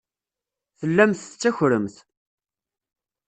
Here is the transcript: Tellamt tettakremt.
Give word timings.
Tellamt 0.79 1.21
tettakremt. 1.29 1.95